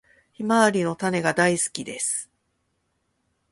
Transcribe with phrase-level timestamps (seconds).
[0.31, 2.31] ヒマワリの種が大好きです。